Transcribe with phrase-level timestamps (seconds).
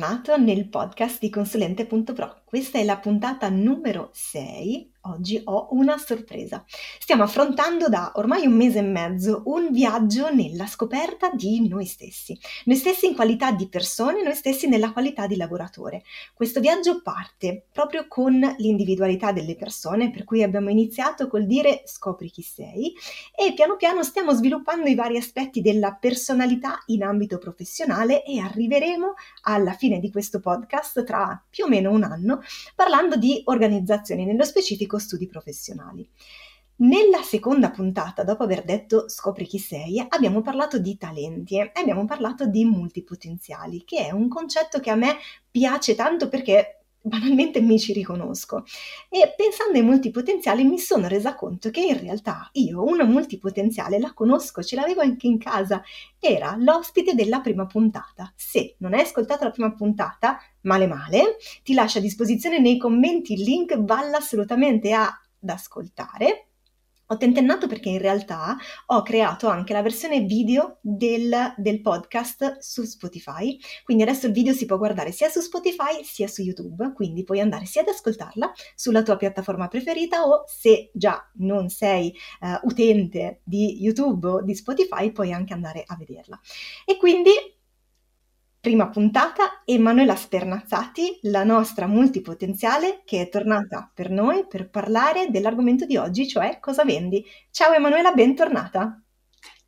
[0.00, 2.40] Bentornato nel podcast di consulente.pro.
[2.46, 6.62] Questa è la puntata numero 6 Oggi ho una sorpresa.
[6.98, 12.38] Stiamo affrontando da ormai un mese e mezzo un viaggio nella scoperta di noi stessi,
[12.66, 16.02] noi stessi in qualità di persone, noi stessi nella qualità di lavoratore.
[16.34, 22.28] Questo viaggio parte proprio con l'individualità delle persone, per cui abbiamo iniziato col dire scopri
[22.28, 22.92] chi sei
[23.34, 29.14] e piano piano stiamo sviluppando i vari aspetti della personalità in ambito professionale e arriveremo
[29.44, 32.42] alla fine di questo podcast tra più o meno un anno
[32.74, 36.08] parlando di organizzazioni, nello specifico studi professionali.
[36.76, 42.06] Nella seconda puntata, dopo aver detto scopri chi sei, abbiamo parlato di talenti e abbiamo
[42.06, 45.16] parlato di multipotenziali, che è un concetto che a me
[45.50, 48.64] piace tanto perché banalmente mi ci riconosco.
[49.08, 54.12] E pensando ai multipotenziali mi sono resa conto che in realtà io una multipotenziale la
[54.12, 55.82] conosco, ce l'avevo anche in casa,
[56.18, 58.32] era l'ospite della prima puntata.
[58.36, 63.32] Se non hai ascoltato la prima puntata, male male, ti lascio a disposizione nei commenti
[63.32, 65.08] il link, valla assolutamente ad
[65.46, 66.49] ascoltare
[67.12, 72.84] ho tentennato perché in realtà ho creato anche la versione video del, del, podcast su
[72.84, 77.24] Spotify, quindi adesso il video si può guardare sia su Spotify sia su YouTube, quindi
[77.24, 82.66] puoi andare sia ad ascoltarla sulla tua piattaforma preferita o se già non sei uh,
[82.68, 86.38] utente di YouTube o di Spotify puoi anche andare a vederla.
[86.84, 87.30] E quindi
[88.62, 95.86] Prima puntata, Emanuela Spernazzati, la nostra multipotenziale, che è tornata per noi per parlare dell'argomento
[95.86, 97.24] di oggi, cioè cosa vendi.
[97.50, 99.02] Ciao Emanuela, bentornata.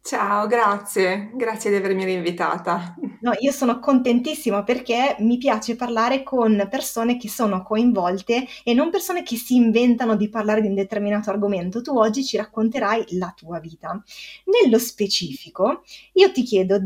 [0.03, 2.95] Ciao, grazie, grazie di avermi rinvitata.
[3.23, 8.91] No, io sono contentissima perché mi piace parlare con persone che sono coinvolte e non
[8.91, 11.81] persone che si inventano di parlare di un determinato argomento.
[11.81, 14.03] Tu oggi ci racconterai la tua vita.
[14.45, 16.79] Nello specifico, io ti chiedo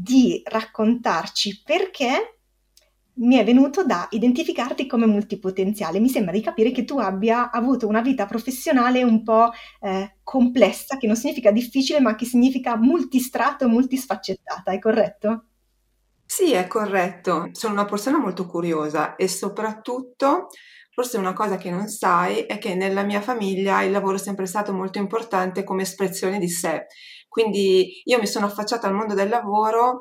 [0.00, 2.38] di raccontarci perché
[3.14, 5.98] mi è venuto da identificarti come multipotenziale.
[5.98, 9.50] Mi sembra di capire che tu abbia avuto una vita professionale un po'
[9.80, 15.44] eh, complessa, che non significa difficile, ma che significa multistrato multisfaccettata, è corretto?
[16.24, 17.48] Sì, è corretto.
[17.52, 20.48] Sono una persona molto curiosa e soprattutto,
[20.92, 24.46] forse una cosa che non sai è che nella mia famiglia il lavoro è sempre
[24.46, 26.86] stato molto importante come espressione di sé.
[27.28, 30.00] Quindi io mi sono affacciata al mondo del lavoro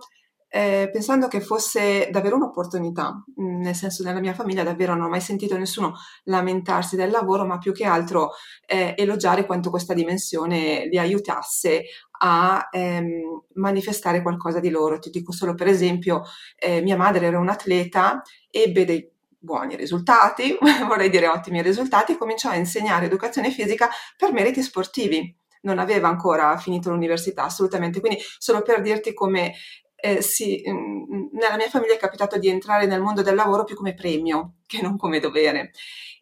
[0.50, 5.10] eh, pensando che fosse davvero un'opportunità, mm, nel senso nella mia famiglia davvero non ho
[5.10, 5.94] mai sentito nessuno
[6.24, 8.32] lamentarsi del lavoro, ma più che altro
[8.66, 11.84] eh, elogiare quanto questa dimensione li aiutasse
[12.20, 15.00] a ehm, manifestare qualcosa di loro.
[15.00, 16.24] Ti dico solo per esempio,
[16.58, 20.58] eh, mia madre era un atleta, ebbe dei buoni risultati,
[20.88, 25.36] vorrei dire ottimi risultati, e cominciò a insegnare educazione fisica per meriti sportivi
[25.68, 28.00] non aveva ancora finito l'università, assolutamente.
[28.00, 29.54] Quindi solo per dirti come
[29.96, 33.64] eh, sì, mh, mm, nella mia famiglia è capitato di entrare nel mondo del lavoro
[33.64, 35.72] più come premio che non come dovere.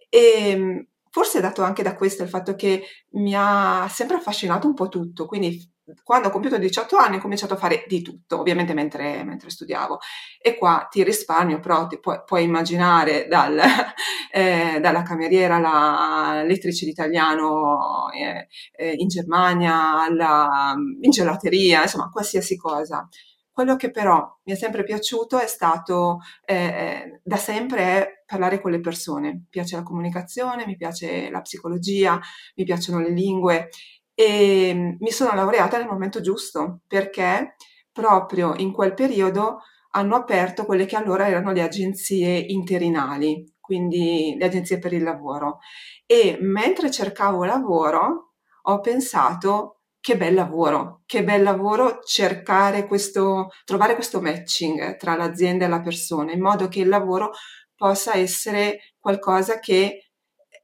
[0.09, 4.67] E ehm, forse è dato anche da questo il fatto che mi ha sempre affascinato
[4.67, 8.39] un po' tutto, quindi quando ho compiuto 18 anni ho cominciato a fare di tutto,
[8.39, 9.99] ovviamente mentre, mentre studiavo.
[10.41, 13.59] E qua ti risparmio, però ti puoi, puoi immaginare dal,
[14.31, 22.55] eh, dalla cameriera alla lettrice d'italiano eh, eh, in Germania, alla, in gelateria, insomma qualsiasi
[22.55, 23.07] cosa.
[23.51, 28.71] Quello che però mi è sempre piaciuto è stato, eh, da sempre, è parlare con
[28.71, 29.31] le persone.
[29.31, 32.19] Mi piace la comunicazione, mi piace la psicologia,
[32.55, 33.69] mi piacciono le lingue
[34.15, 37.55] e mm, mi sono laureata nel momento giusto perché
[37.91, 39.59] proprio in quel periodo
[39.91, 45.59] hanno aperto quelle che allora erano le agenzie interinali, quindi le agenzie per il lavoro.
[46.05, 48.33] E mentre cercavo lavoro
[48.63, 55.65] ho pensato che bel lavoro, che bel lavoro cercare questo, trovare questo matching tra l'azienda
[55.65, 57.31] e la persona, in modo che il lavoro
[57.75, 60.11] possa essere qualcosa che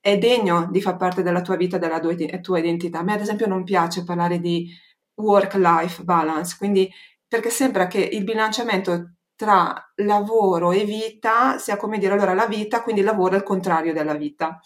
[0.02, 3.00] è degno di far parte della tua vita, della tua identità.
[3.00, 4.68] A me, ad esempio, non piace parlare di
[5.16, 6.92] work-life balance, quindi
[7.28, 12.82] perché sembra che il bilanciamento tra lavoro e vita sia come dire allora la vita,
[12.82, 14.60] quindi il lavoro è il contrario della vita.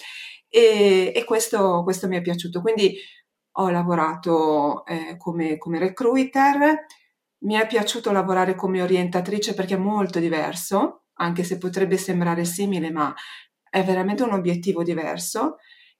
[0.47, 2.61] E, e questo, questo, mi è piaciuto.
[2.61, 2.97] Quindi
[3.57, 6.85] ho lavorato eh, come, come recruiter,
[7.39, 12.91] mi è piaciuto lavorare come orientatrice perché è molto diverso, anche se potrebbe sembrare simile,
[12.91, 13.13] ma
[13.75, 15.57] è veramente un obiettivo diverso.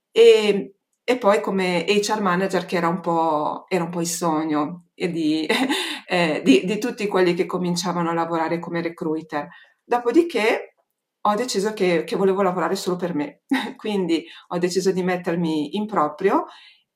[0.10, 4.86] E, e poi come HR manager che era un po', era un po il sogno
[4.94, 5.46] di,
[6.08, 9.50] eh, di, di tutti quelli che cominciavano a lavorare come recruiter.
[9.84, 10.76] Dopodiché
[11.20, 13.42] ho deciso che, che, volevo lavorare solo per me,
[13.76, 16.46] quindi ho deciso di mettermi in proprio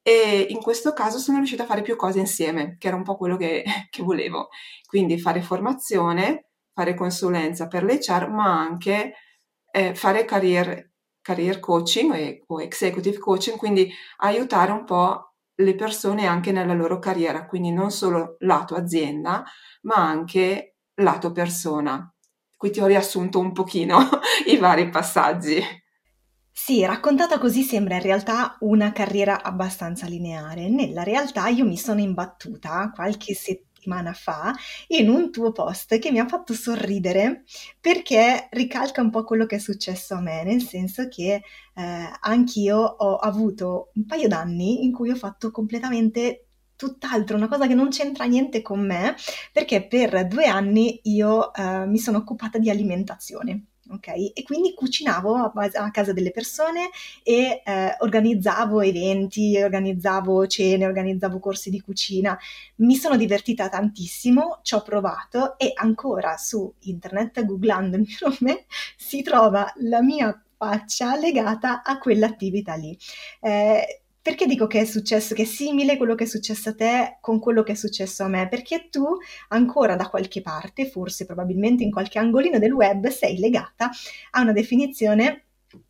[0.02, 3.18] e in questo caso sono riuscita a fare più cose insieme, che era un po'
[3.18, 4.48] quello che, che volevo.
[4.88, 9.14] Quindi fare formazione, fare consulenza per l'HR, ma anche
[9.72, 16.26] eh, fare career, career coaching e, o executive coaching, quindi aiutare un po' le persone
[16.26, 19.44] anche nella loro carriera, quindi non solo lato azienda,
[19.82, 22.12] ma anche lato persona.
[22.56, 23.98] Qui ti ho riassunto un pochino
[24.48, 25.62] i vari passaggi.
[26.52, 30.68] Sì, raccontata così sembra in realtà una carriera abbastanza lineare.
[30.68, 33.69] Nella realtà io mi sono imbattuta qualche settimana
[34.14, 34.54] fa
[34.88, 37.44] in un tuo post che mi ha fatto sorridere
[37.80, 41.42] perché ricalca un po' quello che è successo a me, nel senso che
[41.76, 46.46] eh, anch'io ho avuto un paio d'anni in cui ho fatto completamente
[46.76, 49.16] tutt'altro, una cosa che non c'entra niente con me,
[49.52, 53.69] perché per due anni io eh, mi sono occupata di alimentazione.
[53.92, 56.92] Ok, e quindi cucinavo a, a casa delle persone
[57.24, 62.38] e eh, organizzavo eventi, organizzavo cene, organizzavo corsi di cucina.
[62.76, 68.66] Mi sono divertita tantissimo, ci ho provato e ancora su internet, googlando il mio nome,
[68.96, 72.96] si trova la mia faccia legata a quell'attività lì.
[73.40, 77.18] Eh, perché dico che è successo, che è simile quello che è successo a te
[77.20, 78.48] con quello che è successo a me?
[78.48, 79.04] Perché tu
[79.48, 83.90] ancora da qualche parte, forse probabilmente in qualche angolino del web, sei legata
[84.30, 85.46] a una definizione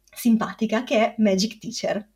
[0.10, 2.08] simpatica che è Magic Teacher.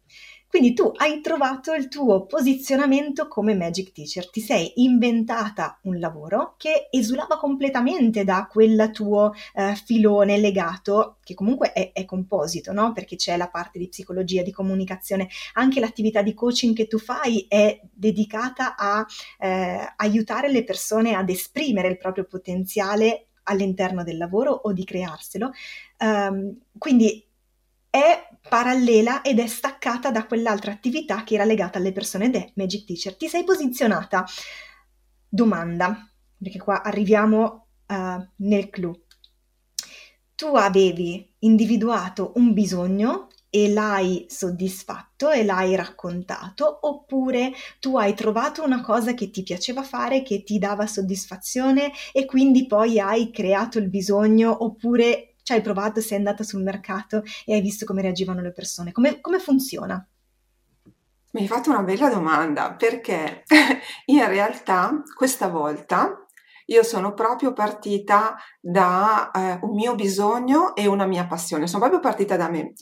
[0.53, 6.53] Quindi tu hai trovato il tuo posizionamento come Magic Teacher, ti sei inventata un lavoro
[6.57, 12.91] che esulava completamente da quel tuo eh, filone legato, che comunque è, è composito, no?
[12.93, 17.47] Perché c'è la parte di psicologia, di comunicazione, anche l'attività di coaching che tu fai
[17.49, 19.03] è dedicata a
[19.39, 25.51] eh, aiutare le persone ad esprimere il proprio potenziale all'interno del lavoro o di crearselo.
[25.97, 27.25] Um, quindi
[27.93, 32.85] è parallela ed è staccata da quell'altra attività che era legata alle persone ed Magic
[32.85, 33.15] Teacher.
[33.15, 34.25] Ti sei posizionata?
[35.29, 38.99] Domanda, perché qua arriviamo uh, nel clou.
[40.33, 48.63] Tu avevi individuato un bisogno e l'hai soddisfatto e l'hai raccontato, oppure tu hai trovato
[48.63, 53.77] una cosa che ti piaceva fare, che ti dava soddisfazione e quindi poi hai creato
[53.77, 58.41] il bisogno, oppure ci hai provato, sei andata sul mercato e hai visto come reagivano
[58.41, 58.91] le persone?
[58.91, 60.05] Come, come funziona?
[61.31, 63.43] Mi hai fatto una bella domanda perché
[64.05, 66.17] in realtà questa volta
[66.67, 71.99] io sono proprio partita da eh, un mio bisogno e una mia passione, sono proprio
[71.99, 72.73] partita da me.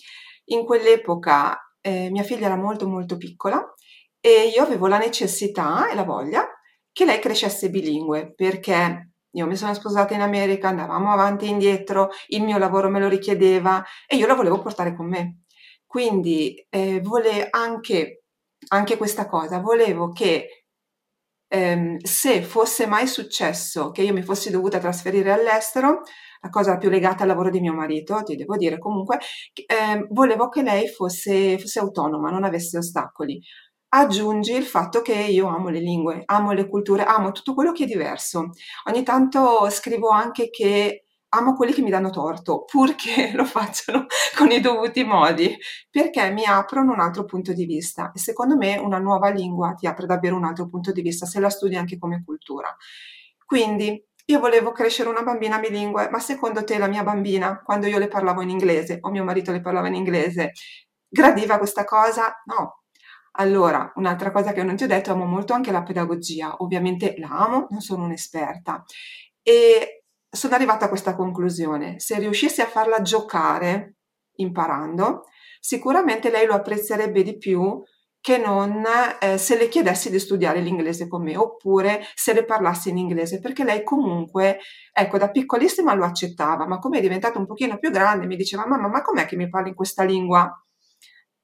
[0.45, 3.73] In quell'epoca eh, mia figlia era molto molto piccola
[4.19, 6.45] e io avevo la necessità e la voglia
[6.91, 12.09] che lei crescesse bilingue perché io mi sono sposata in America, andavamo avanti e indietro,
[12.27, 15.41] il mio lavoro me lo richiedeva e io la volevo portare con me.
[15.85, 18.23] Quindi eh, volevo anche,
[18.69, 20.65] anche questa cosa, volevo che
[21.47, 26.01] ehm, se fosse mai successo che io mi fossi dovuta trasferire all'estero,
[26.41, 29.19] la cosa più legata al lavoro di mio marito, ti devo dire comunque,
[29.53, 33.39] eh, volevo che lei fosse, fosse autonoma, non avesse ostacoli
[33.93, 37.83] aggiungi il fatto che io amo le lingue, amo le culture, amo tutto quello che
[37.83, 38.49] è diverso.
[38.87, 44.05] Ogni tanto scrivo anche che amo quelli che mi danno torto, purché lo facciano
[44.37, 45.55] con i dovuti modi,
[45.89, 49.87] perché mi aprono un altro punto di vista e secondo me una nuova lingua ti
[49.87, 52.75] apre davvero un altro punto di vista se la studi anche come cultura.
[53.45, 57.97] Quindi io volevo crescere una bambina bilingue, ma secondo te la mia bambina, quando io
[57.97, 60.51] le parlavo in inglese o mio marito le parlava in inglese,
[61.09, 62.41] gradiva questa cosa?
[62.45, 62.80] No,
[63.33, 66.55] allora, un'altra cosa che non ti ho detto, amo molto anche la pedagogia.
[66.57, 68.83] Ovviamente la amo, non sono un'esperta.
[69.41, 71.99] E sono arrivata a questa conclusione.
[71.99, 73.95] Se riuscissi a farla giocare
[74.35, 75.25] imparando,
[75.59, 77.81] sicuramente lei lo apprezzerebbe di più
[78.21, 78.83] che non
[79.19, 83.39] eh, se le chiedessi di studiare l'inglese con me oppure se le parlassi in inglese,
[83.39, 84.59] perché lei comunque,
[84.93, 88.67] ecco, da piccolissima lo accettava, ma come è diventata un pochino più grande mi diceva,
[88.67, 90.47] mamma, ma com'è che mi parli in questa lingua?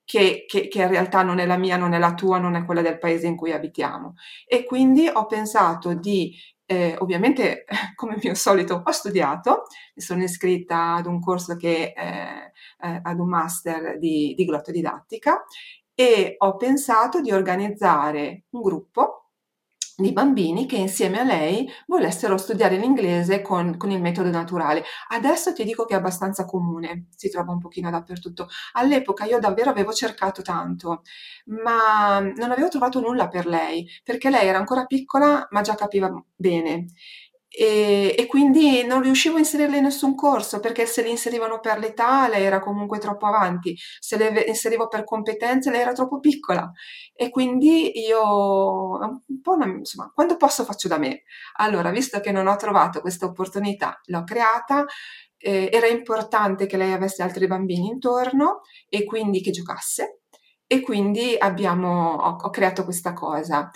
[0.08, 2.64] Che, che, che, in realtà non è la mia, non è la tua, non è
[2.64, 4.16] quella del paese in cui abitiamo.
[4.46, 6.34] E quindi ho pensato di,
[6.66, 9.64] eh, ovviamente come mio solito, ho studiato,
[9.96, 12.52] mi sono iscritta ad un corso che, eh,
[12.88, 15.44] eh, ad un master di, di glottodidattica
[15.94, 19.27] e ho pensato di organizzare un gruppo
[20.00, 24.84] di bambini che insieme a lei volessero studiare l'inglese con, con, il metodo naturale.
[25.10, 28.48] Adesso ti dico che è abbastanza comune, si trova un pochino dappertutto.
[28.74, 31.02] All'epoca io davvero avevo cercato tanto,
[31.46, 36.14] ma non avevo trovato nulla per lei, perché lei era ancora piccola ma già capiva
[36.36, 36.86] bene.
[37.50, 41.80] E, e, quindi non riuscivo a inserirle in nessun corso perché se le inserivano per
[41.80, 46.70] l'età lei era comunque troppo avanti, se le inserivo per competenze lei era troppo piccola.
[47.16, 51.24] E quindi io un po' una, insomma, quando posso faccio da me.
[51.58, 54.86] Allora, visto che non ho trovato questa opportunità, l'ho creata,
[55.38, 60.22] eh, era importante che lei avesse altri bambini intorno e quindi che giocasse.
[60.68, 63.72] E quindi abbiamo, ho, ho creato questa cosa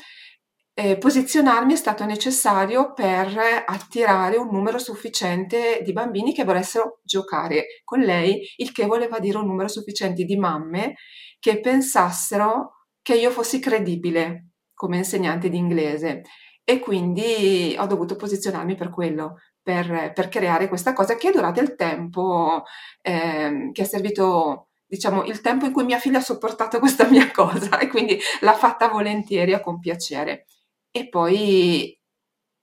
[0.73, 7.81] eh, posizionarmi è stato necessario per attirare un numero sufficiente di bambini che volessero giocare
[7.83, 10.95] con lei, il che voleva dire un numero sufficiente di mamme
[11.39, 16.21] che pensassero che io fossi credibile come insegnante di inglese.
[16.63, 21.59] E quindi ho dovuto posizionarmi per quello, per, per creare questa cosa che è durata
[21.61, 22.63] il tempo,
[23.01, 27.29] eh, che è servito diciamo, il tempo in cui mia figlia ha sopportato questa mia
[27.33, 30.45] cosa e quindi l'ha fatta volentieri e con piacere
[30.91, 31.95] e poi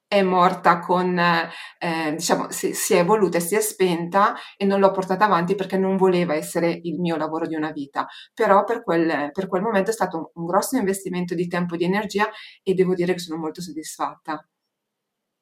[0.08, 4.80] è morta con, eh, diciamo, si, si, è evoluta e si è spenta e non
[4.80, 8.06] l'ho portata avanti perché non voleva essere il mio lavoro di una vita.
[8.32, 11.78] Però per quel, per quel momento è stato un, un grosso investimento di tempo e
[11.78, 12.28] di energia
[12.62, 14.42] e devo dire che sono molto soddisfatta.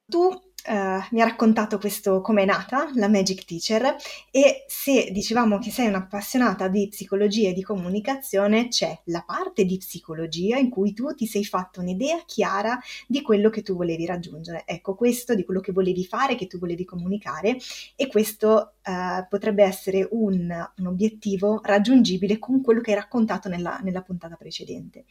[0.09, 0.29] Tu
[0.69, 3.95] Uh, mi ha raccontato questo come è nata, la Magic Teacher,
[4.33, 9.79] e se dicevamo che sei un'appassionata di psicologia e di comunicazione, c'è la parte di
[9.79, 14.65] psicologia in cui tu ti sei fatto un'idea chiara di quello che tu volevi raggiungere.
[14.67, 17.57] Ecco, questo di quello che volevi fare, che tu volevi comunicare,
[17.95, 23.81] e questo uh, potrebbe essere un, un, obiettivo raggiungibile con quello che hai raccontato nella,
[23.83, 25.05] nella puntata precedente.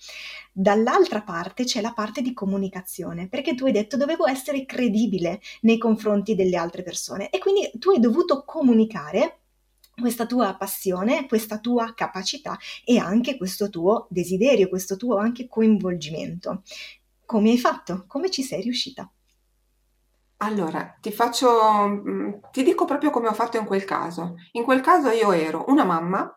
[0.51, 5.77] Dall'altra parte c'è la parte di comunicazione, perché tu hai detto dovevo essere credibile nei
[5.77, 9.39] confronti delle altre persone e quindi tu hai dovuto comunicare
[9.99, 16.63] questa tua passione, questa tua capacità e anche questo tuo desiderio, questo tuo anche coinvolgimento.
[17.25, 18.03] Come hai fatto?
[18.07, 19.09] Come ci sei riuscita?
[20.37, 24.35] Allora, ti faccio, mm, ti dico proprio come ho fatto in quel caso.
[24.53, 26.29] In quel caso io ero una mamma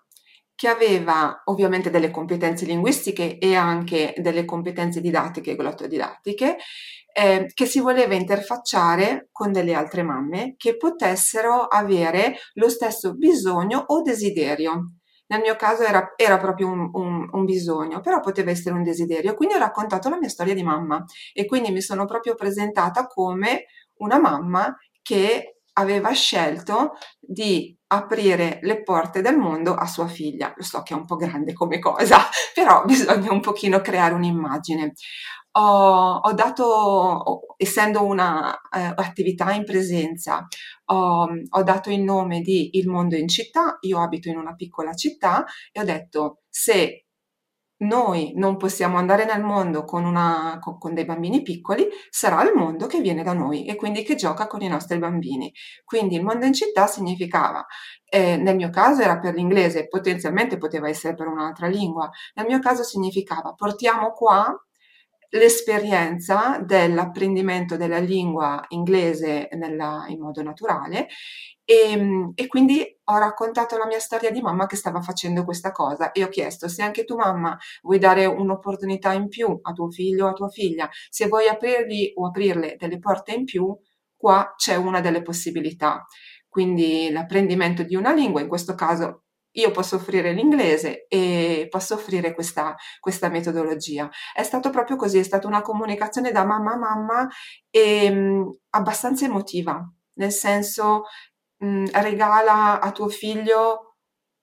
[0.54, 6.56] che aveva ovviamente delle competenze linguistiche e anche delle competenze didattiche e glottodidattiche
[7.12, 13.84] eh, che si voleva interfacciare con delle altre mamme che potessero avere lo stesso bisogno
[13.86, 14.94] o desiderio.
[15.28, 19.34] Nel mio caso era, era proprio un, un, un, bisogno, però poteva essere un desiderio.
[19.34, 23.66] Quindi ho raccontato la mia storia di mamma e quindi mi sono proprio presentata come
[23.98, 30.52] una mamma che aveva scelto di aprire le porte del mondo a sua figlia.
[30.56, 32.18] Lo so che è un po' grande come cosa,
[32.52, 34.94] però bisogna un pochino creare un'immagine
[35.58, 40.46] ho, ho dato, essendo un'attività eh, in presenza,
[40.86, 44.94] ho, ho dato il nome di Il mondo in città, io abito in una piccola
[44.94, 47.06] città e ho detto se
[47.78, 52.54] noi non possiamo andare nel mondo con, una, con, con, dei bambini piccoli, sarà il
[52.54, 55.52] mondo che viene da noi e quindi che gioca con i nostri bambini.
[55.84, 57.64] Quindi il mondo in città significava,
[58.08, 62.58] eh, nel mio caso era per l'inglese, potenzialmente poteva essere per un'altra lingua, nel mio
[62.58, 64.54] caso significava portiamo qua
[65.30, 71.08] l'esperienza dell'apprendimento della lingua inglese nella, in modo naturale
[71.70, 75.70] e, ehm, e, quindi ho raccontato la mia storia di mamma che stava facendo questa
[75.70, 79.90] cosa e ho chiesto se anche tu mamma vuoi dare un'opportunità in più a tuo
[79.90, 83.76] figlio o a tua figlia, se vuoi aprirgli o aprirle delle porte in più,
[84.16, 86.06] qua c'è una delle possibilità.
[86.48, 89.24] Quindi l'apprendimento di una lingua, in questo caso
[89.58, 94.08] io posso offrire l'inglese e posso offrire questa, questa, metodologia.
[94.32, 97.28] È stato proprio così, è stata una comunicazione da mamma a mamma
[97.70, 99.84] e mh, abbastanza emotiva,
[100.14, 101.04] nel senso
[101.58, 103.88] mh, regala a tuo figlio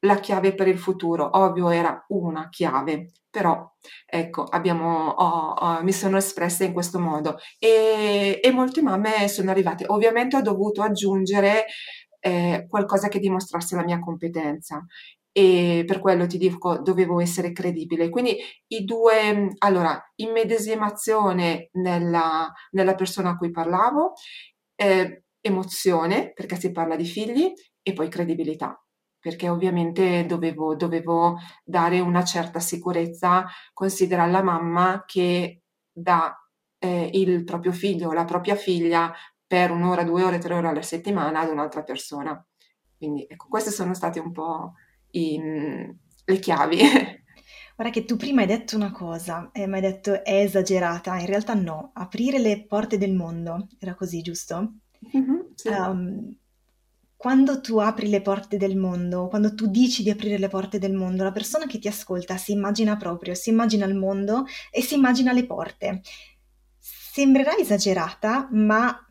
[0.05, 1.29] la chiave per il futuro.
[1.37, 3.69] Ovvio era una chiave, però
[4.05, 9.51] ecco, abbiamo, oh, oh, mi sono espressa in questo modo e, e molte mamme sono
[9.51, 9.85] arrivate.
[9.87, 11.65] Ovviamente ho dovuto aggiungere
[12.25, 14.83] eh, qualcosa che dimostrasse la mia competenza
[15.31, 18.09] e per quello ti dico dovevo essere credibile.
[18.09, 24.13] Quindi i due, allora, immedesimazione nella, nella persona a cui parlavo,
[24.75, 27.53] eh, emozione, perché si parla di figli,
[27.83, 28.81] e poi credibilità,
[29.19, 36.35] perché ovviamente dovevo, dovevo dare una certa sicurezza, considera la mamma che dà
[36.79, 39.13] eh, il proprio figlio o la propria figlia
[39.47, 42.43] per un'ora, due ore, tre ore alla settimana ad un'altra persona.
[42.97, 44.73] Quindi ecco, queste sono state un po'
[45.11, 45.39] i,
[46.25, 46.79] le chiavi.
[47.75, 51.25] Guarda che tu prima hai detto una cosa, eh, mi hai detto è esagerata, in
[51.25, 54.75] realtà no, aprire le porte del mondo, era così giusto?
[55.15, 55.67] Mm-hmm, sì.
[55.67, 56.37] um,
[57.17, 60.93] quando tu apri le porte del mondo, quando tu dici di aprire le porte del
[60.93, 64.95] mondo, la persona che ti ascolta si immagina proprio, si immagina il mondo e si
[64.95, 66.01] immagina le porte.
[66.77, 69.04] Sembrerà esagerata, ma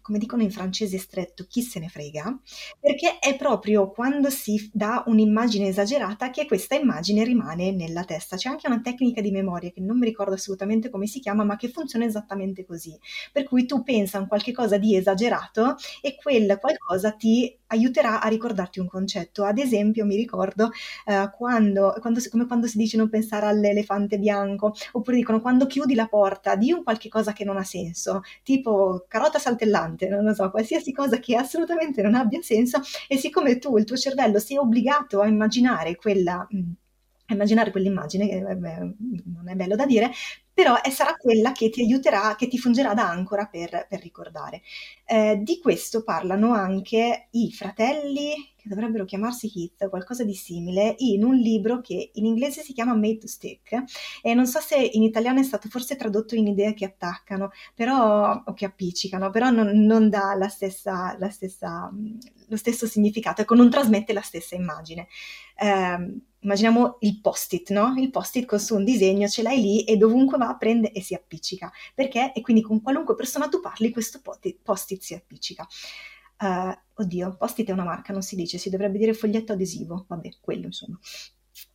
[0.00, 2.38] come dicono in francese stretto, chi se ne frega,
[2.80, 8.36] perché è proprio quando si dà un'immagine esagerata che questa immagine rimane nella testa.
[8.36, 11.56] C'è anche una tecnica di memoria che non mi ricordo assolutamente come si chiama, ma
[11.56, 12.96] che funziona esattamente così.
[13.32, 18.20] Per cui tu pensa a un qualche cosa di esagerato e quel qualcosa ti aiuterà
[18.20, 19.44] a ricordarti un concetto.
[19.44, 20.70] Ad esempio, mi ricordo
[21.06, 25.94] eh, quando, quando, come quando si dice non pensare all'elefante bianco, oppure dicono quando chiudi
[25.94, 30.34] la porta di un qualche cosa che non ha senso, tipo carota saltellante non lo
[30.34, 34.56] so, qualsiasi cosa che assolutamente non abbia senso e siccome tu, il tuo cervello, sei
[34.56, 36.46] obbligato a immaginare quella...
[37.28, 38.78] A immaginare quell'immagine, che beh,
[39.24, 40.12] non è bello da dire,
[40.56, 44.62] però è, sarà quella che ti aiuterà, che ti fungerà da ancora per, per ricordare.
[45.04, 51.24] Eh, di questo parlano anche i fratelli che dovrebbero chiamarsi Heath, qualcosa di simile, in
[51.24, 53.82] un libro che in inglese si chiama Made to Stick
[54.22, 58.42] e non so se in italiano è stato forse tradotto in idee che attaccano, però,
[58.42, 61.90] o che appiccicano, però non, non dà la stessa, la stessa,
[62.48, 65.06] lo stesso significato, ecco, non trasmette la stessa immagine.
[65.54, 67.94] Eh, immaginiamo il post-it, no?
[67.98, 71.14] Il post-it con su un disegno, ce l'hai lì e dovunque va prende e si
[71.14, 71.70] appiccica.
[71.92, 72.32] Perché?
[72.32, 75.66] E quindi con qualunque persona tu parli, questo post-it si appiccica.
[76.38, 80.30] Uh, oddio, post-it è una marca, non si dice, si dovrebbe dire foglietto adesivo, vabbè,
[80.40, 80.98] quello insomma.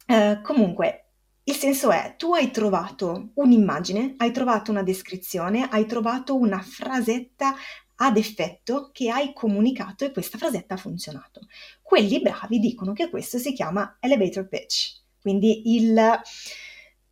[0.08, 1.06] Uh, comunque,
[1.44, 7.56] il senso è, tu hai trovato un'immagine, hai trovato una descrizione, hai trovato una frasetta
[8.04, 11.42] ad effetto che hai comunicato e questa frasetta ha funzionato.
[11.82, 16.20] Quelli bravi dicono che questo si chiama elevator pitch, quindi il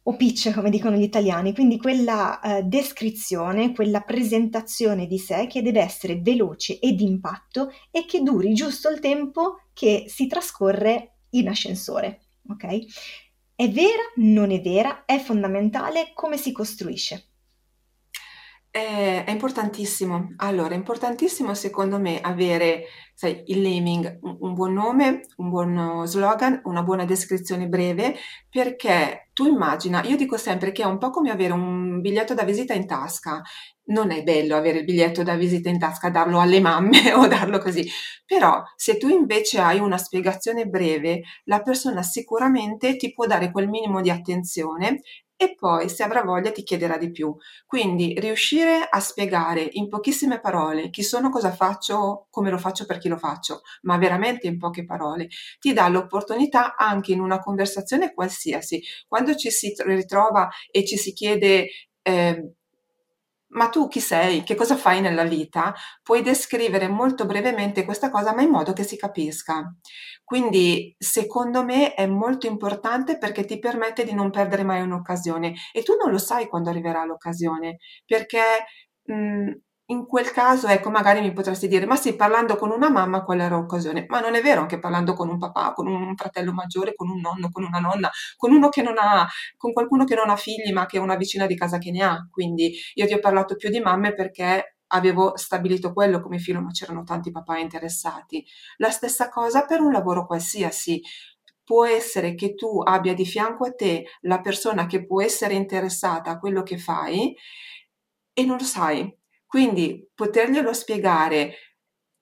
[0.01, 5.61] o pitch come dicono gli italiani, quindi quella uh, descrizione, quella presentazione di sé che
[5.61, 11.47] deve essere veloce e d'impatto e che duri giusto il tempo che si trascorre in
[11.49, 12.65] ascensore, ok?
[13.53, 14.01] È vera?
[14.15, 15.03] Non è vera?
[15.05, 16.11] È fondamentale?
[16.15, 17.28] Come si costruisce?
[18.71, 20.33] È, è importantissimo.
[20.37, 22.83] Allora, è importantissimo secondo me avere,
[23.15, 28.15] sai, il naming, un, un buon nome, un buon slogan, una buona descrizione breve,
[28.47, 32.43] perché tu immagina, io dico sempre che è un po' come avere un biglietto da
[32.43, 33.41] visita in tasca.
[33.85, 37.57] Non è bello avere il biglietto da visita in tasca, darlo alle mamme o darlo
[37.57, 37.89] così,
[38.23, 43.67] però se tu invece hai una spiegazione breve, la persona sicuramente ti può dare quel
[43.67, 45.01] minimo di attenzione
[45.41, 47.33] e poi se avrà voglia ti chiederà di più.
[47.65, 52.97] Quindi riuscire a spiegare in pochissime parole chi sono, cosa faccio, come lo faccio per
[52.97, 58.13] chi lo faccio, ma veramente in poche parole, ti dà l'opportunità anche in una conversazione
[58.13, 61.69] qualsiasi, quando ci si ritrova e ci si chiede
[62.01, 62.53] eh,
[63.49, 64.43] ma tu chi sei?
[64.43, 65.73] Che cosa fai nella vita?
[66.03, 69.73] Puoi descrivere molto brevemente questa cosa, ma in modo che si capisca.
[70.23, 75.83] Quindi, secondo me, è molto importante perché ti permette di non perdere mai un'occasione e
[75.83, 78.41] tu non lo sai quando arriverà l'occasione, perché
[79.03, 79.51] mh,
[79.91, 83.39] in quel caso, ecco, magari mi potresti dire, ma sì, parlando con una mamma qual
[83.39, 84.05] era l'occasione?
[84.07, 87.19] Ma non è vero, anche parlando con un papà, con un fratello maggiore, con un
[87.19, 90.71] nonno, con una nonna, con uno che non ha, con qualcuno che non ha figli,
[90.71, 92.27] ma che è una vicina di casa che ne ha.
[92.29, 96.69] Quindi io ti ho parlato più di mamme perché avevo stabilito quello come filo, ma
[96.71, 98.45] c'erano tanti papà interessati.
[98.77, 101.01] La stessa cosa per un lavoro qualsiasi.
[101.63, 106.31] Può essere che tu abbia di fianco a te la persona che può essere interessata
[106.31, 107.35] a quello che fai
[108.33, 109.13] e non lo sai,
[109.49, 111.55] quindi poterglielo spiegare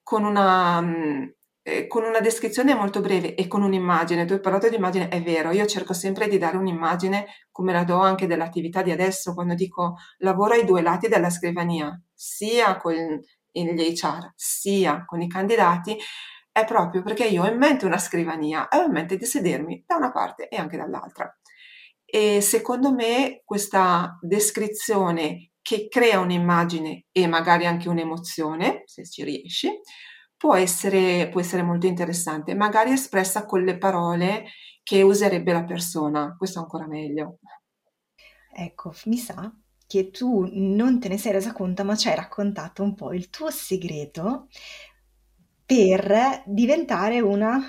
[0.02, 4.70] con una, mhmm, eh, con una descrizione molto breve e con un'immagine, tu hai parlato
[4.70, 8.80] di immagine, è vero, io cerco sempre di dare un'immagine come la do anche dell'attività
[8.80, 15.04] di adesso, quando dico lavoro ai due lati della scrivania, sia con gli HR, sia
[15.04, 15.98] con i candidati,
[16.50, 19.84] è proprio perché io ho in mente una scrivania e ho in mente di sedermi
[19.86, 21.30] da una parte e anche dall'altra.
[22.06, 29.68] E secondo me questa descrizione che crea un'immagine e magari anche un'emozione, se ci riesci,
[30.34, 34.46] può essere, può essere molto interessante, magari espressa con le parole
[34.82, 37.40] che userebbe la persona, questo è ancora meglio.
[38.50, 39.54] Ecco, mi sa
[39.86, 43.28] che tu non te ne sei resa conto, ma ci hai raccontato un po' il
[43.28, 44.48] tuo segreto
[45.66, 47.60] per diventare una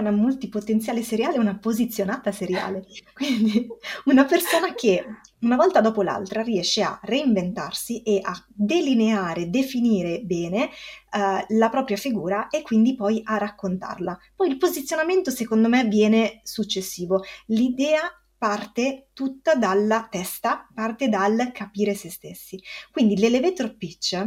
[0.00, 2.84] una multipotenziale seriale, una posizionata seriale.
[3.12, 3.66] Quindi
[4.04, 5.04] una persona che
[5.40, 11.96] una volta dopo l'altra riesce a reinventarsi e a delineare, definire bene uh, la propria
[11.96, 14.18] figura e quindi poi a raccontarla.
[14.34, 17.22] Poi il posizionamento secondo me viene successivo.
[17.46, 22.60] L'idea parte tutta dalla testa, parte dal capire se stessi.
[22.90, 24.26] Quindi l'elevator pitch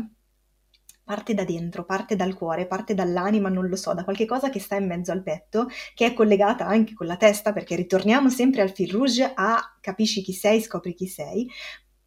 [1.10, 4.60] parte da dentro, parte dal cuore, parte dall'anima, non lo so, da qualche cosa che
[4.60, 8.62] sta in mezzo al petto, che è collegata anche con la testa, perché ritorniamo sempre
[8.62, 11.50] al fil rouge a capisci chi sei, scopri chi sei.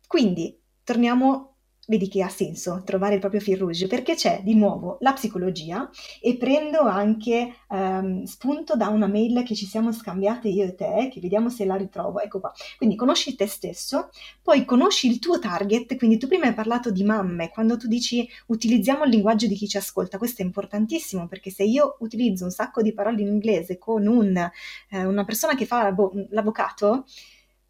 [0.07, 1.52] Quindi torniamo
[1.88, 5.90] Vedi che ha senso trovare il proprio fil rouge perché c'è di nuovo la psicologia
[6.21, 11.11] e prendo anche um, spunto da una mail che ci siamo scambiate io e te,
[11.12, 12.21] che vediamo se la ritrovo.
[12.21, 12.53] Ecco qua.
[12.77, 15.97] Quindi conosci te stesso, poi conosci il tuo target.
[15.97, 19.66] Quindi tu prima hai parlato di mamme, quando tu dici utilizziamo il linguaggio di chi
[19.66, 23.79] ci ascolta, questo è importantissimo perché se io utilizzo un sacco di parole in inglese
[23.79, 25.92] con un, eh, una persona che fa
[26.31, 27.07] l'avvocato,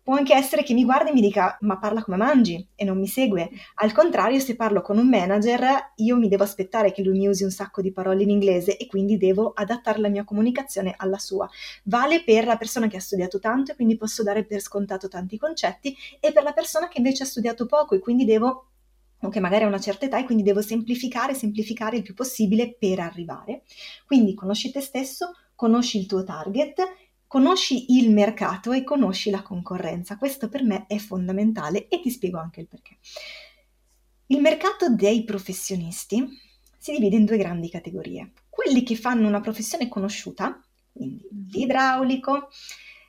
[0.03, 2.99] Può anche essere che mi guardi e mi dica ma parla come mangi e non
[2.99, 3.49] mi segue.
[3.77, 7.45] Al contrario, se parlo con un manager, io mi devo aspettare che lui mi usi
[7.45, 11.49] un sacco di parole in inglese e quindi devo adattare la mia comunicazione alla sua.
[11.85, 15.38] Vale per la persona che ha studiato tanto e quindi posso dare per scontato tanti
[15.38, 18.67] concetti e per la persona che invece ha studiato poco e quindi devo
[19.25, 22.75] o che magari ha una certa età e quindi devo semplificare, semplificare il più possibile
[22.77, 23.62] per arrivare.
[24.05, 26.83] Quindi conosci te stesso, conosci il tuo target
[27.33, 30.18] conosci il mercato e conosci la concorrenza.
[30.18, 32.99] Questo per me è fondamentale e ti spiego anche il perché.
[34.27, 36.29] Il mercato dei professionisti
[36.77, 38.33] si divide in due grandi categorie.
[38.51, 42.51] Quelli che fanno una professione conosciuta, quindi l'idraulico,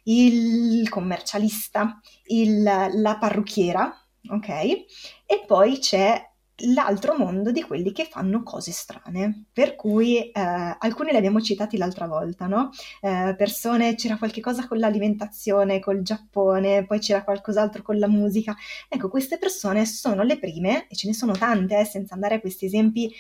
[0.04, 3.94] il commercialista, il, la parrucchiera,
[4.30, 4.48] ok?
[4.48, 6.32] E poi c'è
[6.74, 10.32] l'altro mondo di quelli che fanno cose strane, per cui eh,
[10.78, 12.70] alcuni li abbiamo citati l'altra volta, no?
[13.02, 18.56] Eh, persone, c'era qualche cosa con l'alimentazione, col Giappone, poi c'era qualcos'altro con la musica.
[18.88, 22.40] Ecco, queste persone sono le prime, e ce ne sono tante, eh, senza andare a
[22.40, 23.12] questi esempi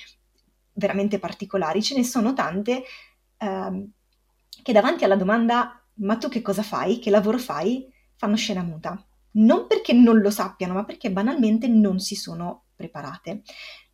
[0.74, 2.84] veramente particolari, ce ne sono tante
[3.38, 3.91] ehm,
[4.62, 9.04] che davanti alla domanda ma tu che cosa fai, che lavoro fai, fanno scena muta.
[9.34, 13.43] Non perché non lo sappiano, ma perché banalmente non si sono preparate.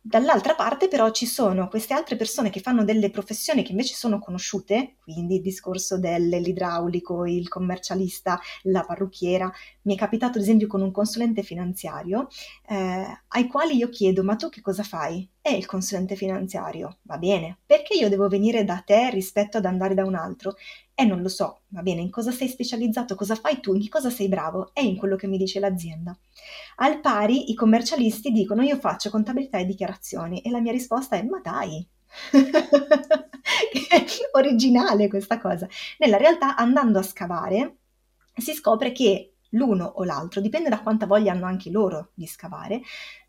[0.02, 4.18] Dall'altra parte però ci sono queste altre persone che fanno delle professioni che invece sono
[4.18, 9.52] conosciute, quindi il discorso dell'idraulico, il commercialista, la parrucchiera.
[9.82, 12.28] Mi è capitato ad esempio con un consulente finanziario
[12.66, 15.28] eh, ai quali io chiedo ma tu che cosa fai?
[15.38, 19.94] È il consulente finanziario, va bene, perché io devo venire da te rispetto ad andare
[19.94, 20.54] da un altro?
[21.00, 24.10] E non lo so, va bene, in cosa sei specializzato, cosa fai tu, in cosa
[24.10, 24.68] sei bravo?
[24.74, 26.14] È in quello che mi dice l'azienda.
[26.76, 31.22] Al pari i commercialisti dicono io faccio contabilità e dichiarazioni e la mia risposta è
[31.22, 31.88] ma dai,
[34.36, 35.66] originale questa cosa.
[35.96, 37.76] Nella realtà andando a scavare
[38.36, 42.82] si scopre che l'uno o l'altro, dipende da quanta voglia hanno anche loro di scavare,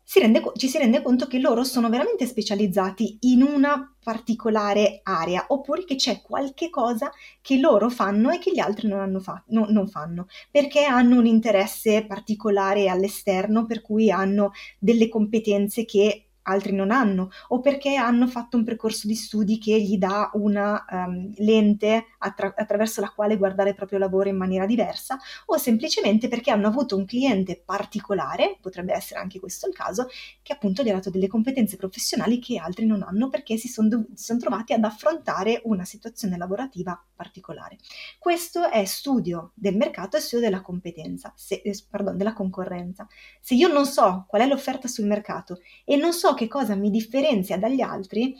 [0.04, 5.46] si rende, ci si rende conto che loro sono veramente specializzati in una particolare area,
[5.48, 7.10] oppure che c'è qualche cosa
[7.40, 11.26] che loro fanno e che gli altri non, fa- no, non fanno, perché hanno un
[11.26, 18.26] interesse particolare all'esterno, per cui hanno delle competenze che altri non hanno, o perché hanno
[18.26, 23.36] fatto un percorso di studi che gli dà una um, lente attra- attraverso la quale
[23.36, 28.58] guardare il proprio lavoro in maniera diversa, o semplicemente perché hanno avuto un cliente particolare,
[28.60, 30.08] potrebbe essere anche questo il caso,
[30.42, 33.88] che appunto gli ha dato delle competenze professionali che altri non hanno perché si sono
[33.88, 37.78] dov- son trovati ad affrontare una situazione lavorativa particolare.
[38.18, 43.06] Questo è studio del mercato e studio della competenza, se, eh, pardon, della concorrenza.
[43.40, 46.90] Se io non so qual è l'offerta sul mercato e non so che cosa mi
[46.90, 48.34] differenzia dagli altri,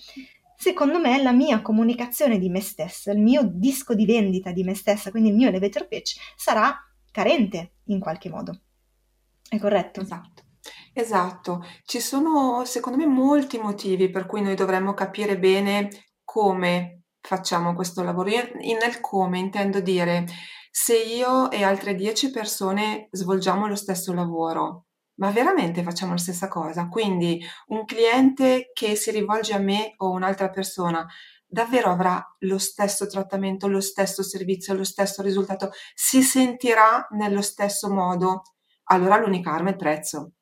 [0.57, 4.74] secondo me la mia comunicazione di me stessa, il mio disco di vendita di me
[4.74, 6.74] stessa, quindi il mio elevator pitch, sarà
[7.11, 8.61] carente in qualche modo.
[9.48, 10.00] È corretto?
[10.00, 10.42] Esatto.
[10.94, 15.88] Esatto, ci sono secondo me molti motivi per cui noi dovremmo capire bene
[16.22, 18.28] come facciamo questo lavoro.
[18.28, 20.26] Io nel come intendo dire
[20.70, 26.48] se io e altre 10 persone svolgiamo lo stesso lavoro, ma veramente facciamo la stessa
[26.48, 26.88] cosa?
[26.88, 31.07] Quindi un cliente che si rivolge a me o un'altra persona
[31.46, 35.70] davvero avrà lo stesso trattamento, lo stesso servizio, lo stesso risultato?
[35.94, 38.42] Si sentirà nello stesso modo?
[38.85, 40.33] Allora l'unica arma è il prezzo.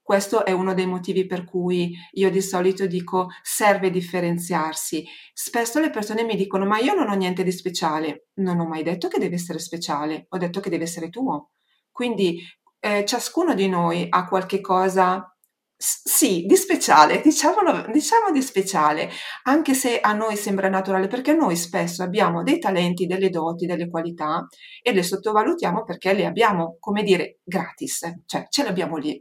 [0.00, 5.02] Questo è uno dei motivi per cui io di solito dico serve differenziarsi.
[5.32, 8.28] Spesso le persone mi dicono ma io non ho niente di speciale.
[8.34, 11.52] Non ho mai detto che deve essere speciale, ho detto che deve essere tuo.
[11.90, 12.42] Quindi
[12.84, 15.26] eh, ciascuno di noi ha qualche cosa
[15.74, 19.10] sì, di speciale, diciamolo, diciamo di speciale,
[19.44, 23.88] anche se a noi sembra naturale, perché noi spesso abbiamo dei talenti, delle doti, delle
[23.88, 24.46] qualità
[24.82, 29.20] e le sottovalutiamo perché le abbiamo, come dire, gratis, cioè ce le abbiamo lì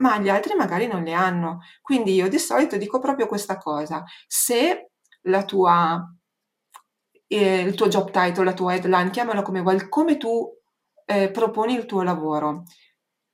[0.00, 1.58] ma gli altri magari non le hanno.
[1.82, 4.90] Quindi io di solito dico proprio questa cosa: se
[5.22, 6.00] la tua,
[7.26, 10.48] eh, il tuo job title, la tua headline, chiamalo come vuoi, come tu
[11.08, 12.64] eh, proponi il tuo lavoro,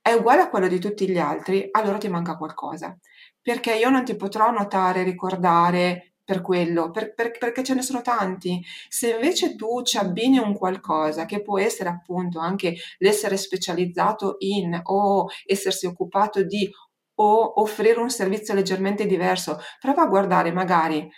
[0.05, 2.95] è uguale a quello di tutti gli altri, allora ti manca qualcosa.
[3.41, 8.01] Perché io non ti potrò notare, ricordare, per quello, per, per, perché ce ne sono
[8.01, 8.63] tanti.
[8.87, 14.79] Se invece tu ci abbini un qualcosa che può essere appunto anche l'essere specializzato in
[14.83, 16.69] o essersi occupato di
[17.17, 19.57] o offrire un servizio leggermente diverso.
[19.79, 21.09] Prova a guardare magari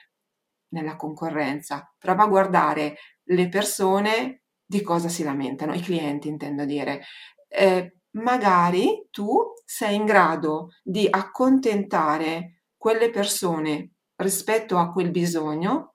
[0.69, 7.01] nella concorrenza, prova a guardare le persone di cosa si lamentano, i clienti intendo dire.
[7.49, 15.93] Eh, magari tu sei in grado di accontentare quelle persone rispetto a quel bisogno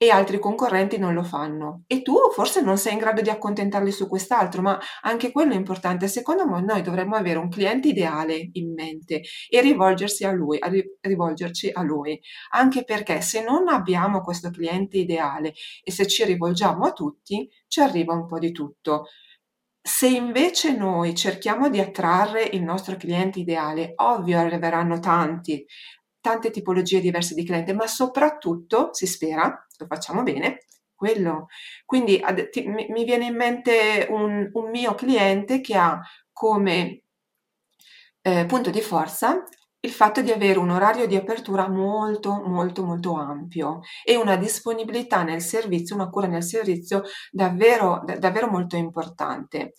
[0.00, 1.82] e altri concorrenti non lo fanno.
[1.88, 5.56] E tu forse non sei in grado di accontentarli su quest'altro, ma anche quello è
[5.56, 6.06] importante.
[6.06, 10.70] Secondo me noi dovremmo avere un cliente ideale in mente e rivolgersi a lui, a
[11.00, 12.20] rivolgerci a lui,
[12.52, 17.80] anche perché se non abbiamo questo cliente ideale e se ci rivolgiamo a tutti, ci
[17.80, 19.06] arriva un po' di tutto.
[19.88, 25.64] Se invece noi cerchiamo di attrarre il nostro cliente ideale, ovvio arriveranno tanti,
[26.20, 31.46] tante tipologie diverse di cliente, ma soprattutto, si spera, lo facciamo bene, quello.
[31.86, 35.98] Quindi ad, ti, mi, viene in mente un, un, mio cliente che ha
[36.34, 37.04] come
[38.20, 39.42] eh, punto di forza
[39.80, 45.22] il fatto di avere un orario di apertura molto molto molto ampio e una disponibilità
[45.22, 49.74] nel servizio, una cura nel servizio davvero, davvero molto importante.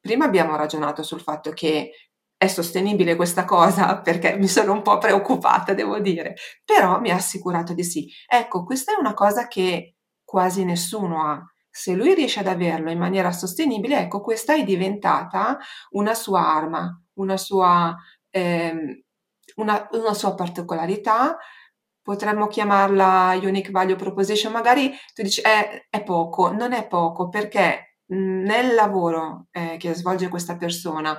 [0.00, 1.90] Prima abbiamo ragionato sul fatto che
[2.36, 7.16] è sostenibile questa cosa perché mi sono un po' preoccupata, devo dire, però mi ha
[7.16, 8.08] assicurato di sì.
[8.26, 11.42] Ecco, questa è una cosa che quasi nessuno ha.
[11.70, 15.58] Se lui riesce ad averlo in maniera sostenibile, ecco, questa è diventata
[15.90, 17.94] una sua arma, una sua,
[18.30, 19.02] ehm,
[19.56, 21.36] una, una sua particolarità,
[22.02, 27.96] potremmo chiamarla unique value proposition, magari tu dici è, è poco, non è poco perché
[28.08, 31.16] nel lavoro eh, che svolge questa persona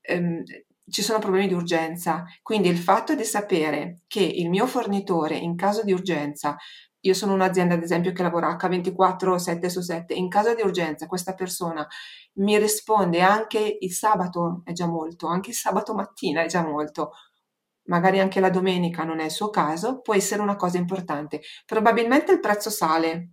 [0.00, 0.42] ehm,
[0.88, 2.24] ci sono problemi di urgenza.
[2.42, 6.56] Quindi il fatto di sapere che il mio fornitore in caso di urgenza,
[7.02, 11.06] io sono un'azienda ad esempio che lavora H24 7 su 7, in caso di urgenza
[11.06, 11.86] questa persona
[12.34, 17.12] mi risponde anche il sabato è già molto, anche il sabato mattina è già molto,
[17.90, 21.42] magari anche la domenica non è il suo caso, può essere una cosa importante.
[21.66, 23.32] Probabilmente il prezzo sale,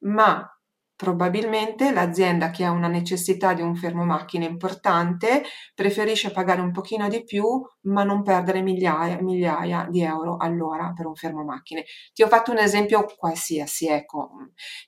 [0.00, 0.53] ma
[0.96, 5.42] Probabilmente l'azienda che ha una necessità di un fermo macchine importante
[5.74, 7.44] preferisce pagare un pochino di più
[7.86, 11.84] ma non perdere migliaia, migliaia di euro all'ora per un fermo macchine.
[12.12, 14.30] Ti ho fatto un esempio qualsiasi, ecco,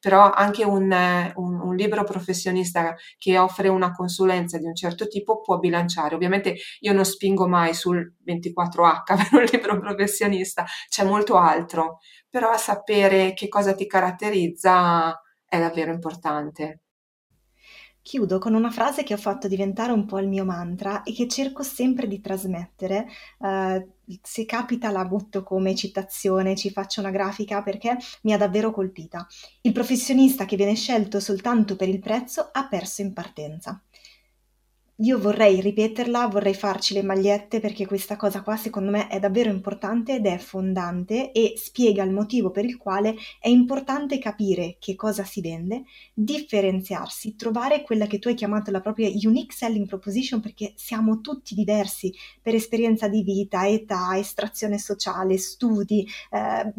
[0.01, 0.93] però anche un,
[1.35, 6.15] un, un libro professionista che offre una consulenza di un certo tipo può bilanciare.
[6.15, 11.99] Ovviamente io non spingo mai sul 24H per un libro professionista, c'è molto altro,
[12.31, 16.81] però sapere che cosa ti caratterizza è davvero importante.
[18.07, 21.27] Chiudo con una frase che ho fatto diventare un po' il mio mantra e che
[21.27, 23.09] cerco sempre di trasmettere.
[23.39, 23.85] Uh,
[24.23, 29.27] se capita la butto come citazione, ci faccio una grafica perché mi ha davvero colpita.
[29.63, 33.83] Il professionista che viene scelto soltanto per il prezzo ha perso in partenza.
[35.01, 39.51] Io vorrei ripeterla, vorrei farci le magliette perché questa cosa qua secondo me è davvero
[39.51, 44.95] importante ed è fondante e spiega il motivo per il quale è importante capire che
[44.95, 45.83] cosa si vende,
[46.15, 51.55] differenziarsi, trovare quella che tu hai chiamato la propria unique selling proposition perché siamo tutti
[51.55, 56.09] diversi per esperienza di vita, età, estrazione sociale, studi.
[56.31, 56.73] Eh,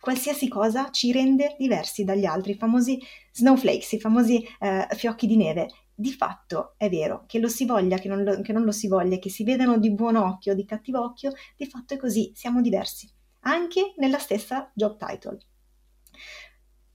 [0.00, 5.36] qualsiasi cosa ci rende diversi dagli altri, i famosi snowflakes, i famosi eh, fiocchi di
[5.36, 8.72] neve di fatto è vero che lo si voglia, che non lo, che non lo
[8.72, 11.96] si voglia, che si vedano di buon occhio o di cattivo occhio, di fatto è
[11.96, 15.38] così, siamo diversi, anche nella stessa job title.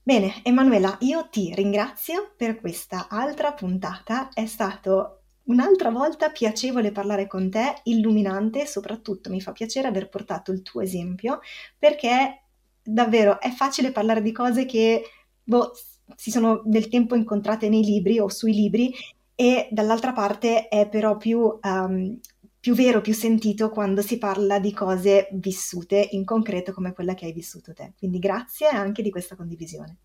[0.04, 7.26] Bene, Emanuela, io ti ringrazio per questa altra puntata, è stato un'altra volta piacevole parlare
[7.28, 11.40] con te, illuminante, soprattutto mi fa piacere aver portato il tuo esempio,
[11.78, 12.44] perché
[12.84, 15.04] davvero è facile parlare di cose che
[15.44, 15.72] boh,
[16.16, 18.94] si sono nel tempo incontrate nei libri o sui libri
[19.36, 22.20] e dall'altra parte è però più, um,
[22.60, 27.26] più vero, più sentito quando si parla di cose vissute in concreto come quella che
[27.26, 27.94] hai vissuto te.
[27.98, 29.98] Quindi grazie anche di questa condivisione.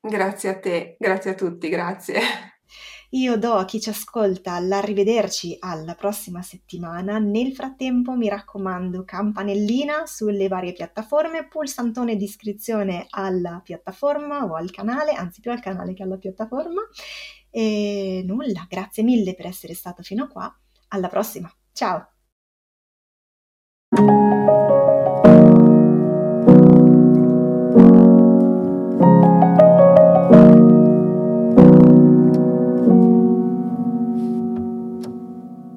[0.00, 2.20] Grazie a te, grazie a tutti, grazie.
[3.12, 7.18] Io do a chi ci ascolta l'arrivederci alla prossima settimana.
[7.18, 14.70] Nel frattempo mi raccomando campanellina sulle varie piattaforme, pulsantone di iscrizione alla piattaforma o al
[14.70, 16.82] canale, anzi più al canale che alla piattaforma.
[17.50, 20.60] E nulla, grazie mille per essere stato fino a qua.
[20.90, 22.09] Alla prossima, ciao!